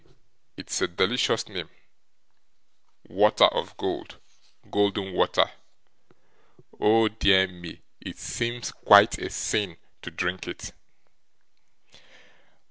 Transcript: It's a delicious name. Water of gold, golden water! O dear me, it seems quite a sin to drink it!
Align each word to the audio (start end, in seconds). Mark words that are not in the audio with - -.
It's 0.57 0.81
a 0.81 0.87
delicious 0.87 1.47
name. 1.47 1.69
Water 3.07 3.45
of 3.45 3.77
gold, 3.77 4.17
golden 4.71 5.13
water! 5.13 5.51
O 6.79 7.07
dear 7.07 7.47
me, 7.47 7.81
it 8.03 8.17
seems 8.17 8.71
quite 8.71 9.19
a 9.19 9.29
sin 9.29 9.77
to 10.01 10.09
drink 10.09 10.47
it! 10.47 10.71